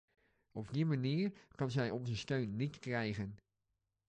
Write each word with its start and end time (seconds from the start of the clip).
Op 0.51 0.73
die 0.73 0.85
manier 0.85 1.31
kan 1.55 1.71
zij 1.71 1.89
onze 1.91 2.15
steun 2.15 2.55
niet 2.55 2.79
krijgen. 2.79 3.37